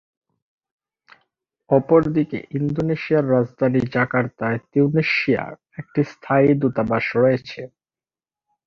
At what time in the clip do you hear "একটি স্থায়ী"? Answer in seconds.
5.77-6.49